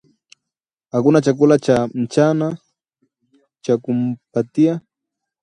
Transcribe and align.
Hakuna 0.91 1.21
chakula 1.21 1.59
cha 1.59 1.87
mchana 1.93 2.57
cha 3.61 3.77
kumpatia 3.77 4.81